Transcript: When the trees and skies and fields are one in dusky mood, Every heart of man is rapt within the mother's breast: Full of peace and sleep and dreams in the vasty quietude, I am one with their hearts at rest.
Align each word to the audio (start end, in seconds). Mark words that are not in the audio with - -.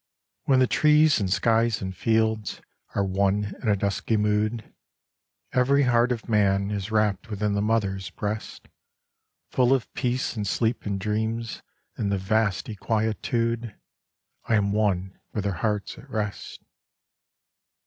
When 0.45 0.57
the 0.57 0.65
trees 0.65 1.19
and 1.19 1.31
skies 1.31 1.79
and 1.79 1.95
fields 1.95 2.59
are 2.95 3.03
one 3.05 3.53
in 3.61 3.77
dusky 3.77 4.17
mood, 4.17 4.73
Every 5.53 5.83
heart 5.83 6.11
of 6.11 6.27
man 6.27 6.71
is 6.71 6.89
rapt 6.89 7.29
within 7.29 7.53
the 7.53 7.61
mother's 7.61 8.09
breast: 8.09 8.67
Full 9.51 9.71
of 9.75 9.93
peace 9.93 10.35
and 10.35 10.47
sleep 10.47 10.87
and 10.87 10.99
dreams 10.99 11.61
in 11.99 12.09
the 12.09 12.17
vasty 12.17 12.73
quietude, 12.73 13.79
I 14.45 14.55
am 14.55 14.71
one 14.71 15.19
with 15.33 15.43
their 15.43 15.53
hearts 15.53 15.99
at 15.99 16.09
rest. 16.09 16.63